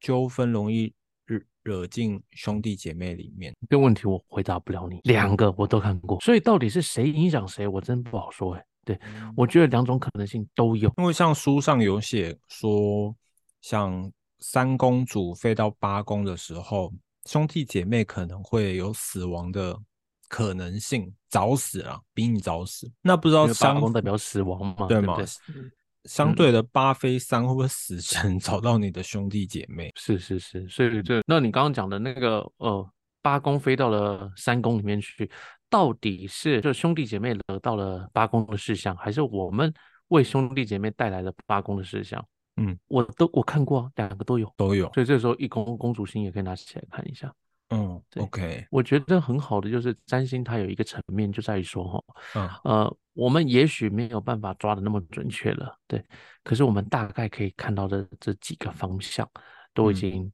[0.00, 0.92] 纠纷容易
[1.24, 3.54] 惹惹进兄弟姐妹里面？
[3.70, 5.00] 这个问题我回答不了你。
[5.04, 8.64] 两个我都看过，所以到底是谁影响谁，我真不好说哎。
[8.84, 8.96] 对，
[9.34, 13.12] 我觉得两种可能性都有，因为像书上有写说，
[13.60, 16.92] 像三公主飞到八公的时候，
[17.24, 19.76] 兄弟姐妹可能会有死亡的
[20.28, 22.90] 可能性，早死了，比你早死。
[23.02, 24.86] 那不知道八宫代表死亡吗？
[24.88, 25.16] 对吗？
[26.04, 29.92] 相对的，八飞三会不会死神找到你的兄弟姐妹？
[29.96, 32.88] 是是是，所以这那你刚刚讲的那个呃，
[33.22, 35.30] 八宫飞到了三宫里面去。
[35.68, 39.74] 到底是就兄弟姐妹得到了八宫的事项，还是我们
[40.08, 42.24] 为兄弟姐妹带来了八宫的事项？
[42.56, 44.88] 嗯，我都我看过，两个都有，都有。
[44.92, 47.34] 所以这时候一宫公主星也可以拿起来看一下。
[47.70, 48.66] 嗯，OK。
[48.70, 56.04] 我觉得很好的就是占星，它有一个层面就在于说，哈，呃，我们也许没有办法抓的那么准确了，对。
[56.44, 59.28] 可是我们大概可以看到的这几个方向，
[59.74, 60.30] 都已经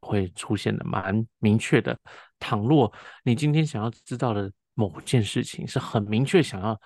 [0.00, 1.96] 会出现的蛮明确的。
[2.40, 2.92] 倘若
[3.22, 6.76] 你今天想要知道的某件事情是很明确想要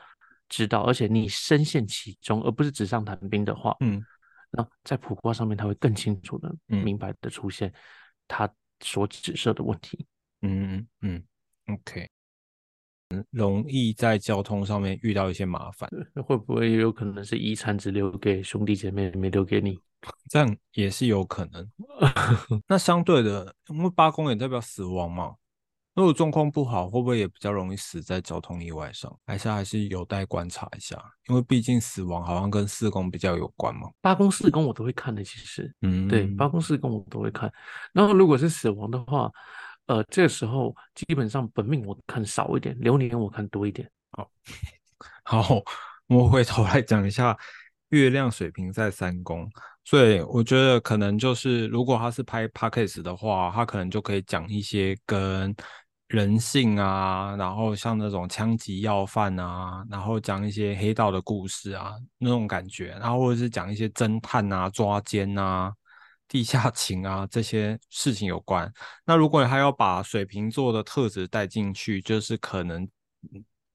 [0.51, 4.05] 知道，而且你深陷其中，而不是纸上谈兵的话，嗯，
[4.51, 7.73] 那在卜卦上面，它会更清楚的、明白的出现
[8.29, 8.47] 它
[8.83, 10.07] 所指涉的问题。
[10.43, 11.23] 嗯嗯
[11.69, 12.09] ，OK，
[13.31, 15.89] 容易在交通上面遇到一些麻烦，
[16.27, 19.79] 会不会也有可能是遗产只留给兄弟姐妹，没留给你？
[20.29, 21.71] 这样也是有可能。
[22.67, 25.37] 那相对的，因为八宫也代表死亡嘛。
[25.95, 29.15] 如果状况不好，会不会也比较容易死在交通意外上？
[29.27, 30.97] 还是还是有待观察一下，
[31.29, 33.91] 因为毕竟死亡好像跟四宫比较有关嘛。
[34.01, 37.53] 八宫四宫我都会看的，其实，嗯，对，八宫四宫我都会看。
[37.93, 39.31] 然后如果是死亡的话，
[39.87, 43.87] 呃，这个时候基本上本命我看少一点，流年我看多一点。
[44.13, 44.31] 好，
[45.43, 45.63] 好，
[46.07, 47.37] 我回头来讲一下
[47.91, 49.47] 月亮水平在三宫。
[49.85, 55.53] 所以我觉得可能就是，如果他是拍 p a c k a g e 的话，他可能就可以讲一些跟
[56.13, 65.73] 人性啊，然后像那种枪击要犯啊，然后讲一些黑道的故事啊那种感觉，然后或者是讲一些侦探啊、抓奸啊、
[66.29, 68.71] 地下情啊这些事情有关。
[69.07, 72.87] 那如果他要把水瓶座的特质带进去，就是可能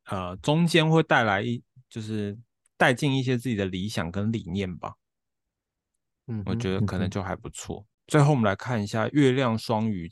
[0.06, 2.38] 呃中间会带来一就是
[2.78, 4.93] 带进一些自己的理想跟理念吧。
[6.28, 7.84] 嗯，我觉得可能就还不错。
[8.06, 10.08] 最后我们来看一下月亮双鱼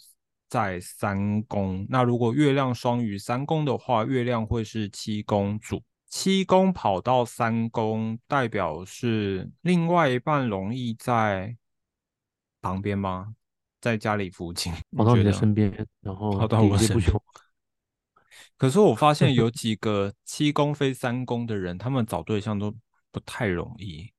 [0.47, 1.85] 在三宫。
[1.89, 5.83] 那如果月亮双鱼三宫的话，月亮会是七宫主。
[6.07, 11.55] 七宫跑到三宫，代表是另外一半容易在
[12.61, 13.35] 旁边吗？
[13.81, 17.11] 在家里附近，跑到你的身边，然后跑到我身边。
[18.57, 22.73] 可是我发现有几个七宫飞三宫的人，他们找对象都
[23.11, 24.11] 不太容易。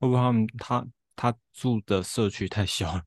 [0.00, 0.86] 会不会他们他？
[1.16, 3.04] 他住的社区太小了，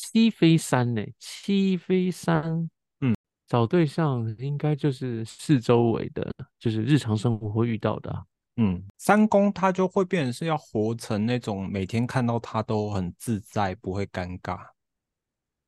[0.00, 1.04] 七飞三呢？
[1.18, 3.16] 七飞三，嗯，
[3.48, 8.26] 找对象应该就是四周围的，就是日常生活会遇到的。
[8.58, 14.60] 嗯，三宫他就会变成是要活成那种每天看到他都很自在，不会尴尬，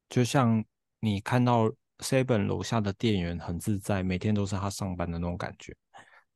[0.09, 0.65] 就像
[1.01, 5.75] 你看到 seven 楼下的店员很自在，每天都是他上班的那种感觉。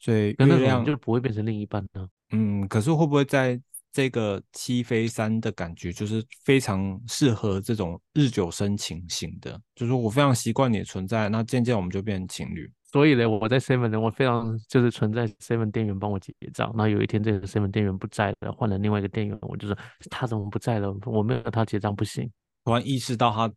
[0.01, 2.09] 所以月亮就不会变成另一半呢？
[2.31, 3.61] 嗯，可是会不会在？
[3.95, 12.69] 这个七飞三的感觉就是非常适合这种日久生情型的，就是我非常习惯你的存在，那渐渐我们就变成情侣。
[12.91, 16.73] 所以呢，我在 seven 呢，我非常就是存在 seven 店员帮我结账。
[16.77, 19.79] 那有一天这个 seven 店员不在了，换了另外一个店员，我就说
[20.11, 20.93] 他怎么不在了？
[21.07, 22.29] 我没有他结账不行。
[22.65, 23.49] 突然意识到他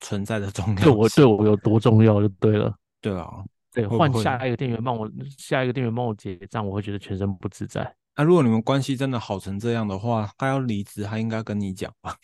[0.00, 2.74] 存在的重要，对我对我有多重要就对了。
[3.00, 3.28] 对啊，
[3.72, 5.08] 对，换下一个店员帮我，
[5.38, 7.94] 下一个店员帮我结账，我会觉得全身不自在。
[8.16, 12.16] 那如果你们关系真的好成这样的话，他要离职，他应该跟你讲吧？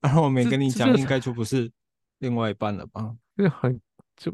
[0.00, 1.70] 然后我没跟你讲，应该就不是
[2.18, 3.14] 另外一半了吧？
[3.36, 3.80] 这很
[4.16, 4.32] 就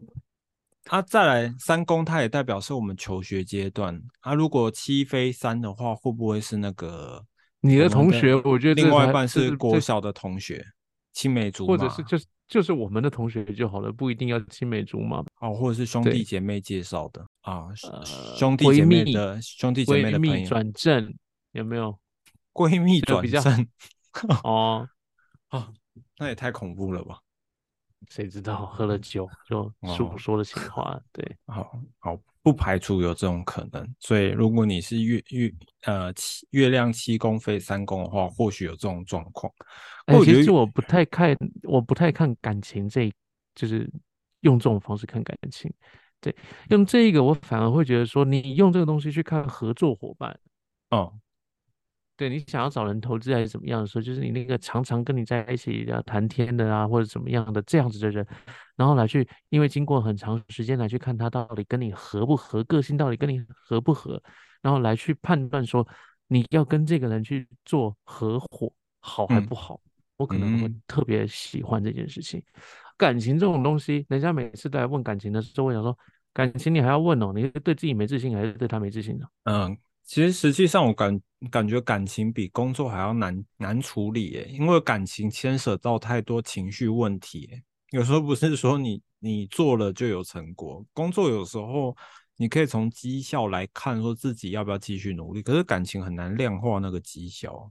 [0.86, 4.02] 啊，再来三宫，他也代表是我们求学阶段。
[4.20, 7.24] 啊，如果七飞三的话，会不会是那个
[7.60, 10.66] 你的同学，我觉得另外一半是国小的同学，
[11.12, 17.68] 青梅竹马，或者是就是就是我们的同学就好了，不一定要青梅竹马哦，或者是兄弟姐妹介绍的啊，
[18.36, 21.14] 兄弟姐妹的兄弟姐妹的朋友转正
[21.52, 21.98] 有没有？
[22.52, 23.68] 闺蜜转正
[24.42, 24.88] 哦，
[25.50, 25.72] 哦，
[26.18, 27.20] 那也太恐怖了吧？
[28.08, 31.00] 谁知道喝了酒就说说的情话？
[31.12, 32.18] 对，好好。
[32.42, 39.52] 不排除有这种可能，所以如果你是月月呃七月亮七宫飞三宫的话，或许有这种状况。
[40.24, 43.12] 其实我不太看，我不太看感情，这
[43.54, 43.90] 就是
[44.40, 45.72] 用这种方式看感情。
[46.20, 46.34] 对，
[46.70, 50.38] 用这个我反而会觉得说，你用这个东西去看合作伙伴，
[50.90, 51.12] 哦。
[52.20, 58.26] 对你想要找人投资还是怎么样的时候，就是你那个常常跟你在一起要谈天的啊，或者怎么样的这样子的人，
[58.76, 64.22] 然后来去，因为经过很长时间来去看他到底跟你合不合，个性到底跟你合不合，
[64.60, 65.88] 然后来去判断说
[66.28, 69.80] 你要跟这个人去做合伙好还不好，
[70.18, 72.42] 我可能会特别喜欢这件事情。
[72.98, 75.98] 感情这种东西，人家每次都来问感情的时候，我想说，
[76.34, 77.32] 感情你还要问哦？
[77.34, 79.26] 你是对自己没自信，还是对他没自信呢？
[79.44, 79.78] 嗯。
[80.10, 81.20] 其实实际上，我感
[81.52, 87.48] 感觉感情比工作还要难难处理耶，因为感情牵涉到太多情绪问题。
[87.90, 91.96] 有时候不是说你你做了就有成果，工作有时候
[92.34, 95.42] 你可以从绩效来看，说自己要不要继续努力。
[95.44, 97.70] 可是感情很难量化那个绩效。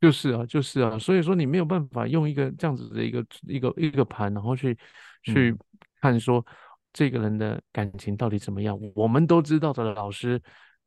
[0.00, 4.76] 就是啊，就是啊，所以说你没有办法用一个这样子的一个一个一个盘，然后去
[5.22, 5.56] 去
[6.00, 6.44] 看说
[6.92, 8.76] 这个人的感情到底怎么样。
[8.92, 10.42] 我们都知道的老师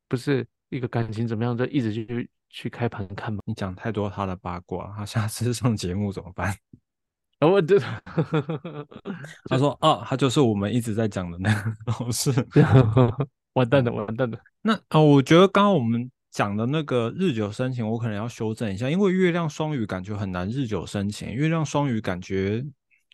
[0.09, 0.45] 不是。
[0.73, 1.57] 一个感情怎么样？
[1.57, 3.39] 就一直去去开盘看嘛。
[3.45, 6.55] 你讲太多他的八卦，他下次 上节目怎么办？
[7.39, 7.77] 我这
[9.49, 12.31] 他说啊，他就是我们一直在讲的那个老师。
[13.53, 14.37] 完蛋了，完蛋了。
[14.61, 21.31] 那啊，我觉得刚刚我们讲的那个日久生情，我可能要修正一下，因为月亮双鱼感觉很难日久生情。
[21.31, 22.65] 月亮双鱼感觉。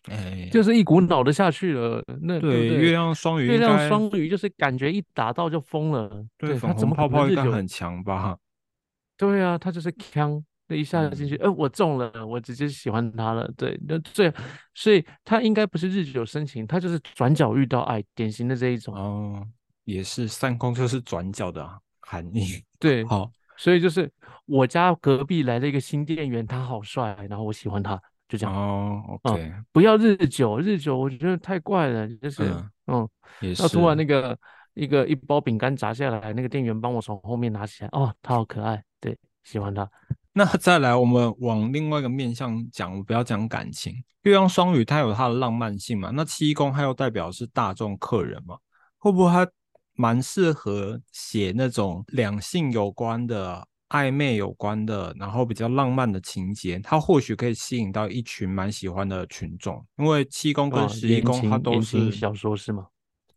[0.08, 2.02] 哎，就是一股脑的下去了。
[2.22, 6.24] 那对月亮双鱼，月亮双鱼就是感觉一打到就疯了。
[6.38, 8.36] 对，他怎么泡泡应该很强吧？
[9.18, 13.46] 对啊，他就是枪，那一下进去，哎，我中了，我直接喜欢他了。
[13.54, 14.32] 对，那这，
[14.74, 18.94] 所以他应该不是日久生情，他就是转角遇到爱，典型的这一种。
[18.94, 19.46] 哦，
[19.84, 21.68] 也是三宫就是转角的
[22.00, 22.64] 含义。
[22.80, 24.10] 对，好，所以就是
[24.46, 28.00] 我家隔壁来了一个新店员，他好帅，然后我喜欢他。
[28.30, 32.44] 就这样哦，OK，不要日久，日久我觉得太怪了，就是
[32.86, 33.08] 嗯，
[33.40, 33.60] 也是。
[33.60, 34.38] 那突然那个
[34.74, 39.90] 一个一包饼干砸下来，那个店员帮我从后面拿起来，哦，他好可爱，对，喜欢他。
[40.32, 43.92] 那再来，我们往另外一个面向讲，我不要讲感情。
[44.22, 46.12] 月亮双鱼它有它的浪漫性嘛？
[46.14, 48.56] 那七宫它又代表是大众客人嘛？
[48.98, 49.50] 会不会它
[49.94, 53.66] 蛮适合写那种两性有关的？
[53.90, 59.84] 暧昧有关的，然后比较浪漫的情节，它或许可以吸引到一群蛮喜欢的群众。
[59.98, 62.86] 因为七宫跟十一宫，它都是小说是吗？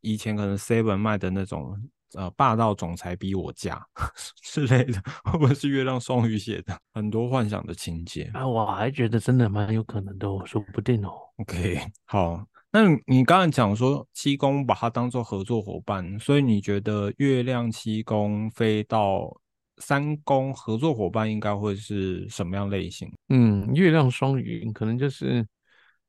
[0.01, 1.75] 以前可能 Seven 卖的那种，
[2.13, 3.83] 呃，霸道总裁逼我嫁
[4.43, 6.77] 之类的，会不会是月亮双鱼写的？
[6.93, 11.11] 很多幻想的情节啊，我还觉得真的蛮有可能的，说不定哦。
[11.37, 19.35] OK， 好，那你刚才讲说七宫把它当做合作伙伴，所以你觉得月亮七宫飞到？
[19.77, 23.11] 三宫合作伙伴应该会是什么样类型？
[23.29, 25.45] 嗯，月亮双鱼可能就是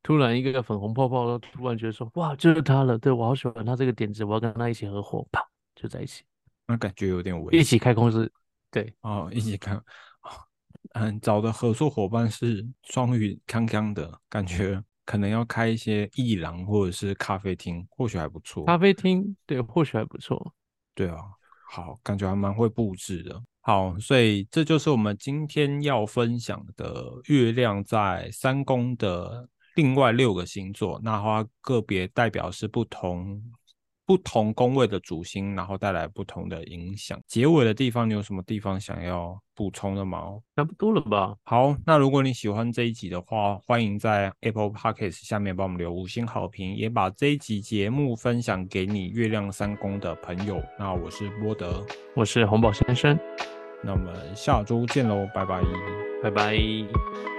[0.03, 5.41] 突然一个粉红泡泡，突然觉得说哇，就是他了，对我好喜欢他这个点子，我要跟他一起合伙，啪
[5.75, 6.25] 就在一起。
[6.67, 7.61] 那感觉有点危险。
[7.61, 8.31] 一起开公司，
[8.71, 9.79] 对哦，一起开，
[10.93, 18.65] 嗯，找的合作伙伴是双鱼康康的感觉，可能要开一些艺廊或者是咖啡厅，或许还不错。
[18.65, 20.55] 咖啡厅对，或许还不错。
[20.95, 21.19] 对啊，
[21.71, 23.43] 好，感觉还蛮会布置的。
[23.67, 33.43] 好，所以这就是我们今天要分享的月亮在三宫的另外六个星座，那它个别代表是不同
[34.05, 37.19] 不同宫位的主星，然后带来不同的影响。
[37.27, 40.39] 结尾的地方，你有什么地方想要补充的吗？
[40.57, 41.35] 差不多了吧。
[41.45, 50.63] 好，那如果你喜欢这一集的话，欢迎在 Apple Podcast 下面帮我们留五星好评，也把这一集节目分享给你月亮三宫的朋友。
[50.79, 51.83] 那我是波德，
[52.15, 53.19] 我是红宝先生。
[53.85, 55.61] 那我们下周见喽，拜拜，
[56.23, 57.34] 拜拜。